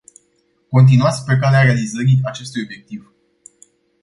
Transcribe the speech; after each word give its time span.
Continuați 0.69 1.23
pe 1.25 1.37
calea 1.39 1.61
realizării 1.61 2.19
acestui 2.23 2.61
obiectiv. 2.63 3.13